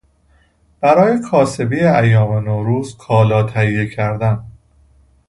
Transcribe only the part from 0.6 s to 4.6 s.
برای کاسبی ایام نوروز کالا تهیه کردن